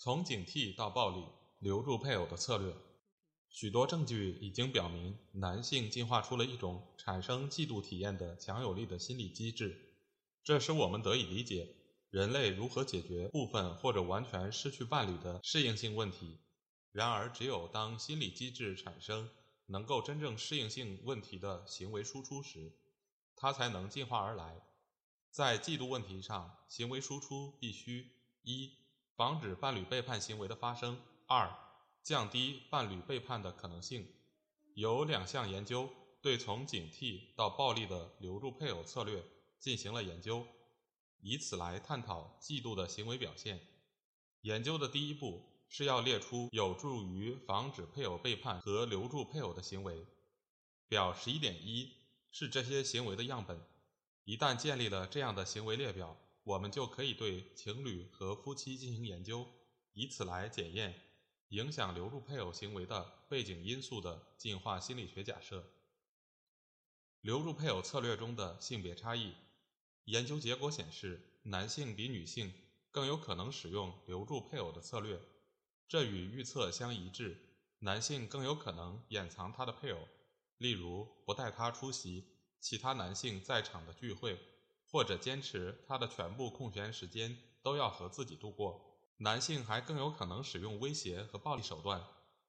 [0.00, 1.24] 从警惕到暴力，
[1.58, 2.72] 留住配偶的策略。
[3.50, 9.96] 许多证据已经表明，男性进化出了一种产生嫉妒体验的强有力的心理机制，
[10.44, 11.74] 这使我们得以理解
[12.10, 16.38] 人类如何解决部分或者完全失去伴侣的适应性问题。
[16.92, 19.28] 然而，只有当心理机制产生，
[19.66, 22.72] 能够真正适应性问题的行为输出时，
[23.34, 24.62] 它才能进化而来。
[25.32, 28.12] 在嫉妒问题上，行为输出必须：
[28.42, 28.77] 一、
[29.18, 30.94] 防止伴侣背叛行为的发生；
[31.26, 31.52] 二、
[32.04, 34.06] 降低伴侣背叛的可能性。
[34.74, 35.90] 有两项研究
[36.22, 39.24] 对从警惕到暴力的留住配偶策略
[39.58, 40.46] 进行了研究，
[41.20, 43.60] 以此来探讨嫉妒的行为表现。
[44.42, 45.58] 研究的第一步。
[45.70, 50.06] 是要列出有助于防止配偶背叛和留住配偶的行为。
[50.88, 51.92] 表十一点一
[52.30, 53.60] 是这些行为的样本。
[54.24, 56.16] 一旦建立了这样的行为列表，
[56.48, 59.46] 我们就可以对情侣和夫妻进行研究，
[59.92, 60.98] 以此来检验
[61.50, 65.62] 影响留住配偶行为的背景因素的进化心理学假设。
[67.20, 69.34] 留住配偶策略中的性别差异。
[70.04, 72.50] 研究结果显示，男性比女性
[72.90, 75.20] 更有可能使用留住配偶的策略。
[75.86, 77.36] 这与预测相一致，
[77.80, 80.08] 男性更有可能掩藏他的配偶，
[80.56, 82.24] 例如不带他出席
[82.58, 84.38] 其他男性在场的聚会，
[84.90, 88.84] 或者坚持他的全部空闲时间都要和自己度过。
[89.18, 92.02] 男性还更有可能使用威胁和暴力手段，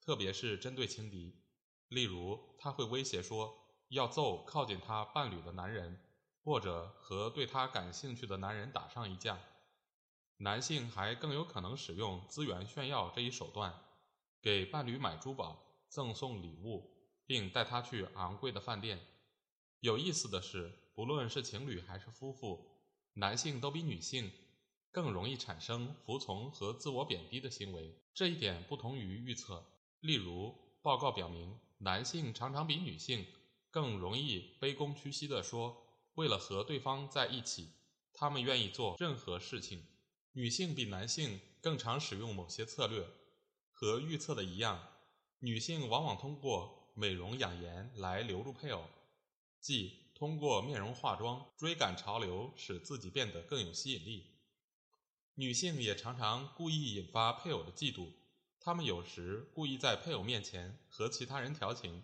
[0.00, 1.42] 特别是针对情敌，
[1.88, 3.52] 例如他会威胁说
[3.88, 6.00] 要揍靠近他伴侣的男人，
[6.44, 9.38] 或者和对他感兴趣的男人打上一架。
[10.38, 13.74] 男性还更有可能使用资源炫耀这一手段，
[14.40, 16.90] 给伴侣买珠宝、赠送礼物，
[17.26, 18.98] 并带他去昂贵的饭店。
[19.82, 22.64] 有意思的是，不论是情侣还是夫妇，
[23.14, 24.30] 男性都比女性
[24.92, 27.92] 更容易产生服从和自我贬低的行为。
[28.14, 29.66] 这一点不同于预测。
[29.98, 33.26] 例如，报告表明，男性常常比女性
[33.72, 35.76] 更容易卑躬屈膝地说
[36.14, 37.72] ：“为了和对方在一起，
[38.14, 39.84] 他们愿意做任何事情。”
[40.30, 43.04] 女性比男性更常使用某些策略，
[43.72, 44.80] 和预测的一样，
[45.40, 48.84] 女性往往通过美容养颜来留住配偶，
[49.62, 54.26] 即通过面容化妆追赶潮流，使自己变得更有吸引力。
[55.36, 58.12] 女性也常常故意引发配偶的嫉妒，
[58.60, 62.02] 她们有时故意在配偶面前和其他人调情，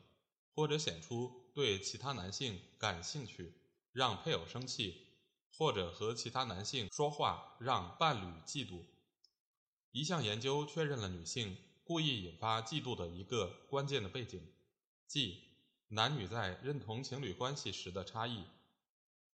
[0.55, 3.53] 或者显出对其他男性感兴趣，
[3.93, 5.05] 让配偶生气。
[5.51, 8.85] 或者和其他男性说话，让伴侣嫉妒。
[9.91, 14.53] 一项研究确认了女性故意引发嫉妒的一个关键的背景，
[15.09, 15.48] 即
[15.91, 18.45] 男女在认同情侣关系时的差异。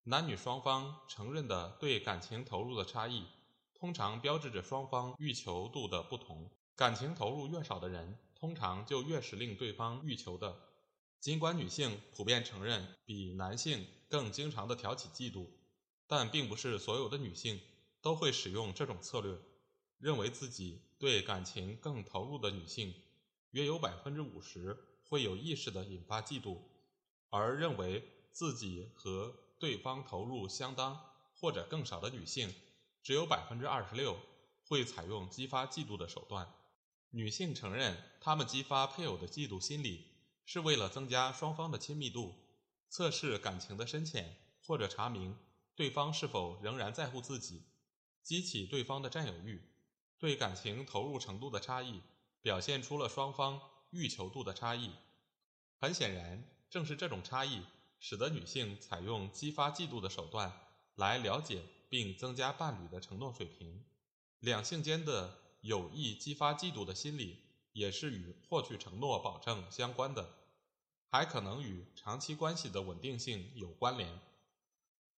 [0.03, 3.25] 男女双方承认的对感情投入的差异，
[3.73, 6.49] 通常标志着双方欲求度的不同。
[6.75, 10.57] 感情投入越少的人，通常就越是令对方欲求的。
[11.19, 15.49] 尽管女性普遍承认比男性更经常的挑起嫉妒。
[16.07, 17.59] 但并不是所有的女性
[17.99, 19.37] 都会使用这种策略。
[19.97, 22.93] 认为自己对感情更投入的女性，
[23.51, 24.77] 约有百分之五十
[25.07, 26.57] 会有意识地引发嫉妒；
[27.29, 30.99] 而认为自己和对方投入相当
[31.33, 32.53] 或者更少的女性，
[33.01, 34.17] 只有百分之二十六
[34.63, 36.53] 会采用激发嫉妒的手段。
[37.11, 40.11] 女性承认，她们激发配偶的嫉妒心理
[40.43, 42.35] 是为了增加双方的亲密度，
[42.89, 45.37] 测试感情的深浅，或者查明。
[45.75, 47.63] 对方是否仍然在乎自己，
[48.23, 49.61] 激起对方的占有欲，
[50.17, 52.01] 对感情投入程度的差异，
[52.41, 53.61] 表现出了双方
[53.95, 54.91] 欲求度的差异。
[55.79, 57.61] 很显然，正是这种差异，
[57.99, 60.51] 使得女性采用激发嫉妒的手段
[60.95, 63.83] 来了解并增加伴侣的承诺水平。
[64.39, 67.39] 两性间的有意激发嫉妒的心理，
[67.71, 70.29] 也是与获取承诺保证相关的，
[71.09, 74.19] 还可能与长期关系的稳定性有关联。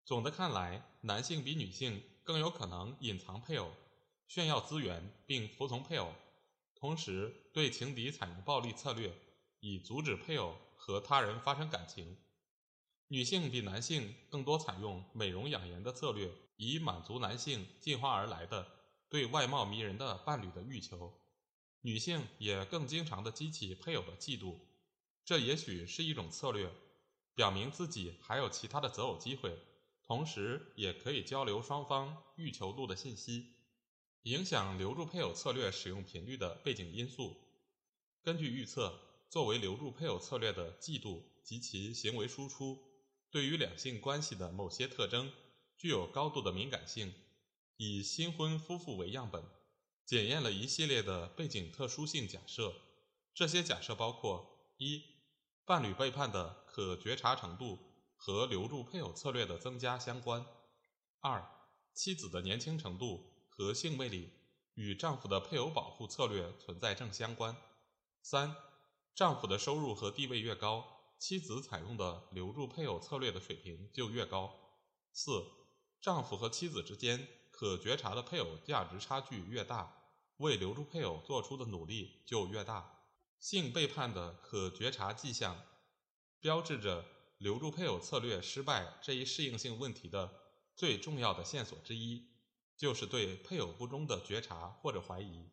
[0.06, 3.72] 总的看来，男性比女性更有可能隐藏配偶、
[4.28, 6.14] 炫耀资源并服从配偶，
[6.80, 9.12] 同时对情敌采用暴力策略，
[9.60, 12.18] 以阻止配偶和他人发生感情。
[13.08, 18.68] 女性比男性更多采用美容养颜的策略，以满足男性进化而来的
[19.10, 21.20] 对外貌迷人的伴侣的欲求。
[21.82, 24.60] 女性也更经常地激起配偶的嫉妒，
[25.26, 26.70] 这也许是一种策略，
[27.34, 29.58] 表明自己还有其他的择偶机会，
[30.06, 33.57] 同时也可以交流双方欲求度的信息。
[34.24, 37.36] 影响留住配偶策略使用频率的背景因素，
[38.22, 39.00] 根据预测，
[39.30, 42.78] 作为留住配偶策略的季度及其行为输出。
[43.30, 45.32] 对于两性关系的某些特征
[45.78, 47.14] 具有高度的敏感性，
[47.76, 49.44] 以新婚夫妇为样本，
[50.06, 52.74] 检验了一系列的背景特殊性假设。
[53.34, 55.04] 这些假设包括：一、
[55.66, 57.78] 伴侣背叛的可觉察程度
[58.16, 60.44] 和留住配偶策略的增加相关；
[61.20, 61.46] 二、
[61.94, 64.30] 妻子的年轻程度和性魅力
[64.76, 67.56] 与丈夫的配偶保护策略存在正相关；
[68.22, 68.56] 三、
[69.16, 70.86] 丈夫的收入和地位越高。
[71.18, 74.54] 妻子采用的留住配偶策略的水平就越高。
[75.12, 75.44] 四，
[76.00, 80.04] 丈夫和妻子之间可觉察的配偶价值差距越大，
[80.38, 83.02] 为留住配偶做出的努力就越大。
[83.40, 85.60] 性背叛的可觉察迹象，
[86.40, 87.04] 标志着
[87.40, 90.32] 留住配偶策略失败这一适应性问题的
[90.76, 92.28] 最重要的线索之一，
[92.78, 95.50] 就是对配偶不忠的觉察或者怀疑。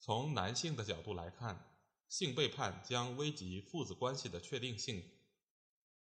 [0.00, 1.72] 从男性的角度来看。
[2.08, 5.02] 性背叛将危及父子关系的确定性，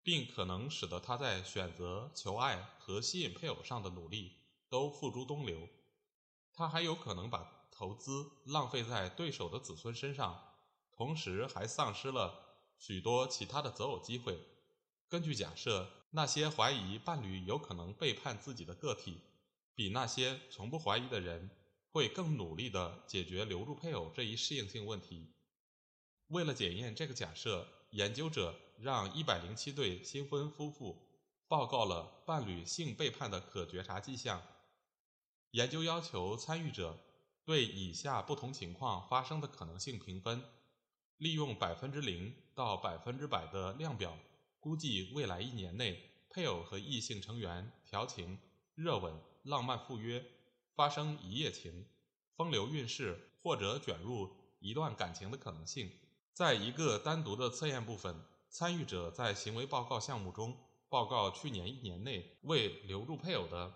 [0.01, 4.33] 并可能使得他在选择、求爱和吸引配偶上的努力
[4.67, 5.69] 都付诸东流。
[6.53, 10.43] 他还有可能把投资浪费在对手的子孙身上，
[10.91, 14.37] 同时还丧失了许多其他的择偶机会。
[15.07, 19.21] 根据假设，那些怀疑伴侣有可能背叛自己的个体，
[19.75, 21.49] 比那些从不怀疑的人
[21.91, 25.33] 会更努力地解决留住配偶这一适应性问题。
[26.27, 31.07] 为了检验这个假设，研究者让一百零七对新婚夫妇
[31.47, 34.41] 报告了伴侣性背叛的可觉察迹象。
[35.51, 36.97] 研究要求参与者
[37.45, 40.43] 对以下不同情况发生的可能性评分：
[41.17, 44.17] 利用百分之零到百分之百的量表
[44.59, 48.39] 估计未来一年内配偶和异性成员调情、
[48.73, 50.25] 热吻、浪漫赴约、
[50.75, 51.85] 发生一夜情、
[52.35, 55.91] 风流韵事或者卷入一段感情的可能性。
[56.33, 60.57] 在一个单独的测验部分，参与者在行为报告项目中
[60.89, 63.73] 报告去年一年内为留住配偶的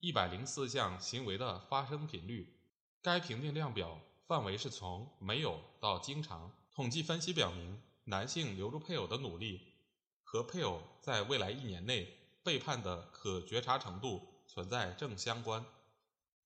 [0.00, 2.58] 一百零四项行为的发生频率。
[3.00, 6.50] 该评定量表范围是从没有到经常。
[6.74, 9.74] 统计分析表明，男性留住配偶的努力
[10.22, 15.66] 和配偶在未来一年内背叛的可觉察程度存在正相关，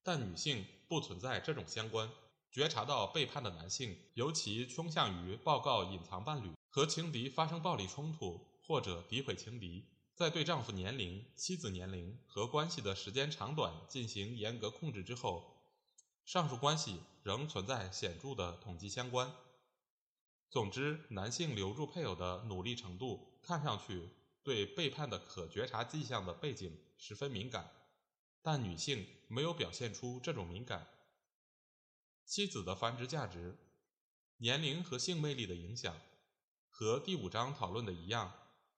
[0.02, 2.10] 但女性不存在这种相关。
[2.50, 9.84] 觉察到背叛的男性，尤其倾向于报告隐藏伴侣和情敌发生暴力冲突，或者诋毁情敌。
[10.14, 15.62] 在对丈夫年龄、妻子年龄和关系的时间长短进行严格控制之后，
[16.24, 19.30] 上述关系仍存在显著的统计相关。
[20.48, 24.08] 总之，男性留住配偶的努力程度看上去
[24.42, 27.70] 对背叛的可觉察迹象的背景十分敏感，
[28.42, 30.88] 但女性没有表现出这种敏感。
[32.24, 33.56] 妻子的繁殖价值、
[34.36, 35.98] 年龄和性魅力的影响，
[36.68, 38.32] 和第五章讨论的一样，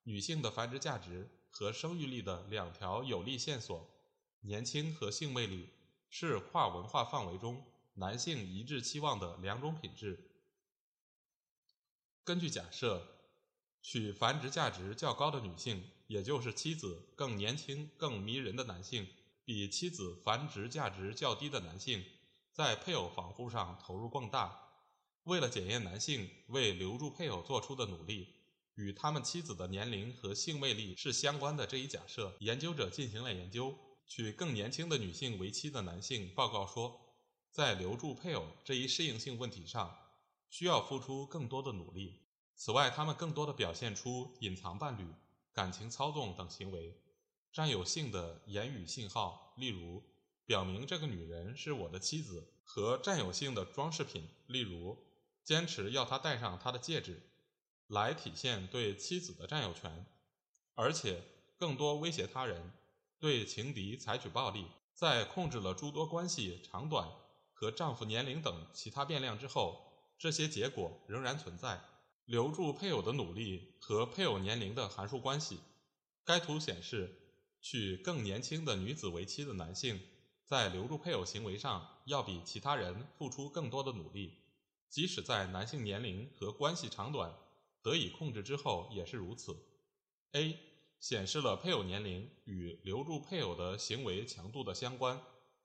[0.05, 3.91] 女性的繁殖价值和生育力的两条有力线索——
[4.43, 5.69] 年轻和性魅力，
[6.09, 10.31] 是跨文化范围中男性一致期望的两种品质。
[12.23, 13.05] 根据假设，
[13.83, 19.09] 取繁殖价值较高的女性，也就是妻子更年轻、更迷人的男性，
[19.51, 22.05] 比妻子繁殖价值较低的男性。
[22.53, 24.57] 在配偶防护上投入更大。
[25.25, 28.29] 为了检验男性为留住配偶做出的努力
[28.77, 33.77] 与他们妻子的年龄和性魅力是相关的这一假设，研究者进行了研究。
[34.07, 37.01] 娶更年轻的女性为妻的男性报告说，
[37.51, 39.93] 在留住配偶这一适应性问题上，
[40.49, 42.21] 需要付出更多的努力。
[42.55, 45.05] 此外，他们更多的表现出隐藏伴侣、
[45.53, 46.97] 感情操纵等行为，
[47.53, 50.03] 占有性的言语信号，例如。
[50.47, 54.99] 表明这个女人是我的妻子和占有性的装饰品，例如
[55.45, 57.23] 坚持要她戴上她的戒指，
[57.87, 60.05] 来体现对妻子的占有权，
[60.75, 61.23] 而且
[61.57, 62.73] 更多威胁他人，
[63.21, 64.67] 对情敌采取暴力。
[64.93, 67.09] 在控制了诸多关系长短
[67.53, 71.81] 和丈夫年龄等其他变量之后，这些结果仍然存在。
[72.25, 75.61] 留住配偶的努力和配偶年龄的函数关系。
[76.25, 77.30] 该图显示，
[77.61, 80.01] 娶更年轻的女子为妻的男性。
[80.45, 84.39] 在留住配偶行为上，要比其他人付出更多的努力，
[84.89, 87.33] 即使在男性年龄和关系长短
[87.83, 89.57] 得以控制之后也是如此。
[90.33, 90.59] A.
[90.99, 95.23] 显示了配偶年龄与留住配偶的行为强度的相关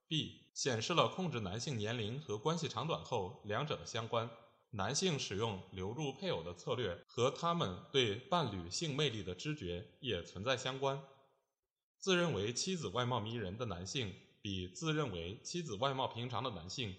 [0.07, 4.29] ；B 显示了控制男性年龄和关系长短后两者的相关。
[4.69, 11.01] 男性使用留住配偶的策略和他们对伴侣性魅力的知觉也存在相关。
[11.99, 16.95] 自认为妻子外貌迷人的男性，比自认为妻子外貌平常的男性，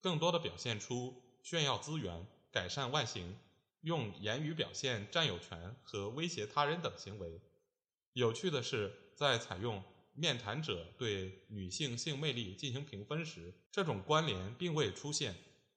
[0.00, 3.36] 更多的表现出炫耀资源、改善外形、
[3.80, 7.40] 用言语表现占有权和威胁他人等行为。
[8.12, 15.34] 有趣的是，在采用面谈者对女性性魅力进行评分时，这种关联并未出现。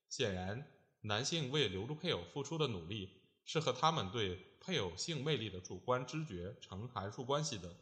[0.09, 0.67] 显然。
[1.05, 3.09] 男性为留住配偶付出的努力
[3.43, 7.75] 是和他们对配偶性魅力的主观知觉成函数关系的，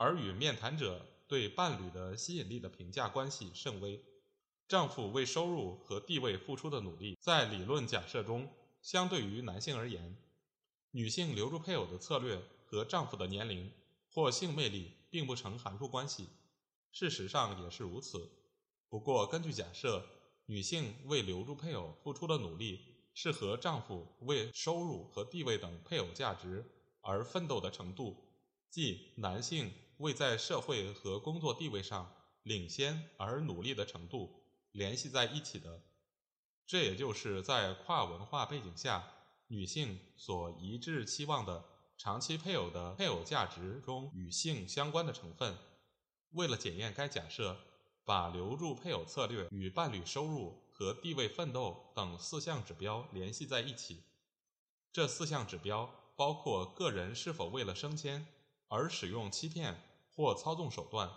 [0.00, 4.02] 而与面谈者对伴侣的吸引力的评价关系甚微。
[4.66, 8.48] 丈夫为收入和地位付出的努力，在理论假设中，
[8.80, 10.16] 相对于男性而言，
[10.92, 13.70] 女性留住配偶的策略和丈夫的年龄
[14.10, 16.28] 或性魅力并不成函数关系。
[16.90, 18.30] 事实上也是如此。
[18.88, 20.02] 不过，根据假设。
[20.46, 22.80] 女性为留住配偶付出的努力，
[23.14, 26.68] 是和丈夫为收入和地位等配偶价值
[27.02, 28.16] 而奋斗的程度，
[28.68, 34.42] 即男性为在社会和工作地位上领先而努力的程度
[34.72, 35.80] 联系在一起的。
[36.66, 39.08] 这也就是在跨文化背景下，
[39.46, 41.64] 女性所一致期望的
[41.96, 45.56] 长期配偶的配偶价值中与性相关的成分。
[46.32, 47.56] 为了检验该假设。
[48.02, 54.02] 把留住配偶策略与伴侣收入和地位奋斗等四项指标联系在一起。
[54.90, 58.26] 这四项指标包括个人是否为了升迁
[58.66, 59.80] 而使用欺骗
[60.20, 61.10] 或操纵手段、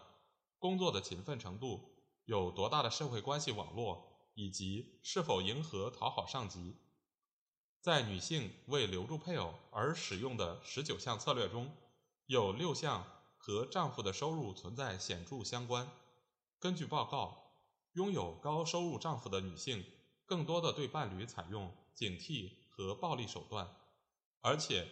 [0.59, 1.93] 工作的勤奋程度、
[2.23, 6.77] 有多大的社会关系网络，以及是否迎合讨好上级。
[7.81, 11.69] 在女性为留住配偶而使用的十九项策略中，
[12.27, 13.05] 有六项
[13.35, 15.91] 和丈夫的收入存在显著相关。
[16.57, 17.57] 根据报告，
[17.95, 19.83] 拥有高收入丈夫的女性
[20.25, 23.75] 更多的对伴侣采用警惕和暴力手段，
[24.39, 24.89] 而且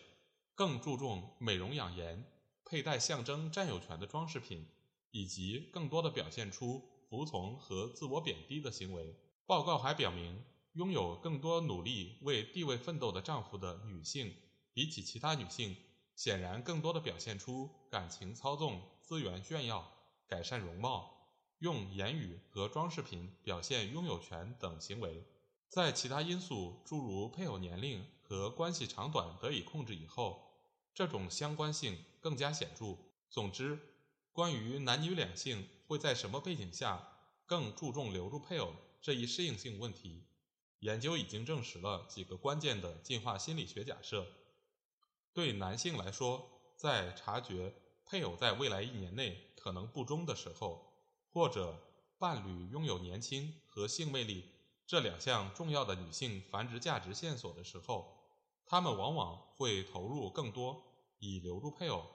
[0.53, 2.29] 更注重美容养颜、
[2.71, 4.65] 佩戴象征占有权的装饰品，
[5.11, 9.13] 以及更多的表现出服从和自我贬低的行为。
[9.45, 14.33] 报告还表明，拥有更多努力为地位奋斗的丈夫的女性，
[14.71, 15.75] 比起其他女性，
[16.15, 19.91] 显然更多的表现出感情操纵、资源炫耀、
[20.25, 21.27] 改善容貌。
[21.59, 25.25] 用言语和装饰品表现拥有权等行为，
[25.67, 30.47] 在其他因素诸如配偶年龄和关系长短得以控制以后，
[30.93, 32.97] 这种相关性更加显著。
[33.29, 33.79] 总之，
[34.31, 40.25] 关于男女两性会在什么背景下更注重留住配偶这一适应性问题，
[40.79, 44.27] 研究已经证实了几个关键的进化心理学假设。
[45.33, 47.73] 对男性来说，在察觉
[48.05, 50.93] 配偶在未来一年内可能不忠的时候，
[51.31, 51.79] 或者
[52.17, 54.51] 伴侣拥有年轻和性魅力
[54.85, 58.20] 这两项重要的女性繁殖价值线索的时候，
[58.71, 60.81] 他们往往会投入更多
[61.19, 62.05] 以留住配偶。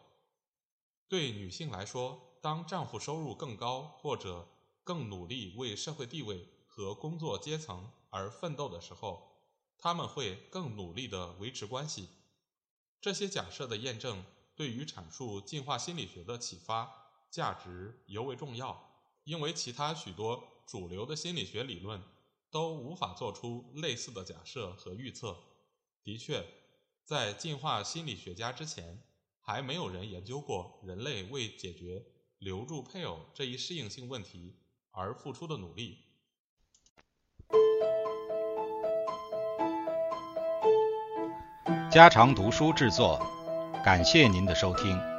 [1.07, 4.49] 对女性来说，当丈夫收入更高或者
[4.83, 9.37] 更努力为社会地位和工作阶层而奋斗的时候，
[9.77, 12.09] 他们会更努力地维持关系。
[13.03, 18.95] 这些假设的验证对于阐述进化心理学的启发价值尤为重要。
[19.25, 22.03] 因为其他许多主流的心理学理论
[22.51, 25.37] 都无法做出类似的假设和预测。
[26.07, 26.47] 的确，
[27.05, 29.03] 在进化心理学家之前，
[29.41, 32.01] 还没有人研究过人类为解决
[32.39, 34.55] 留住配偶这一适应性问题
[34.93, 35.99] 而付出的努力。
[41.91, 43.19] 家常读书制作，
[43.85, 45.16] 感谢您的收听。